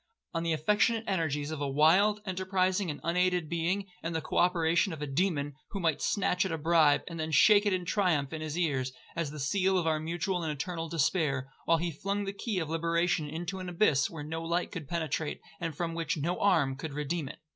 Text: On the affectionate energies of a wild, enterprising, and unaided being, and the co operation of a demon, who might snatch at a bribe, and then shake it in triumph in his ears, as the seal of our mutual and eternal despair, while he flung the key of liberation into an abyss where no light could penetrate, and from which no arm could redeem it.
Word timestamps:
On 0.33 0.41
the 0.41 0.51
affectionate 0.51 1.03
energies 1.05 1.51
of 1.51 1.61
a 1.61 1.67
wild, 1.69 2.21
enterprising, 2.25 2.89
and 2.89 2.99
unaided 3.03 3.47
being, 3.47 3.85
and 4.01 4.15
the 4.15 4.19
co 4.21 4.37
operation 4.37 4.93
of 4.93 5.01
a 5.03 5.05
demon, 5.05 5.53
who 5.69 5.79
might 5.79 6.01
snatch 6.01 6.43
at 6.43 6.51
a 6.51 6.57
bribe, 6.57 7.03
and 7.07 7.19
then 7.19 7.29
shake 7.29 7.67
it 7.67 7.71
in 7.73 7.85
triumph 7.85 8.33
in 8.33 8.41
his 8.41 8.57
ears, 8.57 8.93
as 9.15 9.29
the 9.29 9.39
seal 9.39 9.77
of 9.77 9.85
our 9.85 9.99
mutual 9.99 10.41
and 10.41 10.51
eternal 10.51 10.89
despair, 10.89 11.51
while 11.65 11.77
he 11.77 11.91
flung 11.91 12.25
the 12.25 12.33
key 12.33 12.57
of 12.57 12.67
liberation 12.67 13.29
into 13.29 13.59
an 13.59 13.69
abyss 13.69 14.09
where 14.09 14.23
no 14.23 14.41
light 14.43 14.71
could 14.71 14.87
penetrate, 14.87 15.39
and 15.59 15.77
from 15.77 15.93
which 15.93 16.17
no 16.17 16.39
arm 16.39 16.75
could 16.75 16.93
redeem 16.93 17.29
it. 17.29 17.37